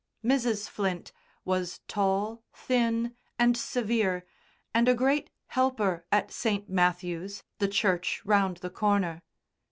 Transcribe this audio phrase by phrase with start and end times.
[0.25, 0.67] Mrs.
[0.67, 1.11] Flint
[1.45, 4.25] was tall, thin and severe,
[4.73, 6.67] and a great helper at St.
[6.67, 9.21] Matthew's, the church round the corner.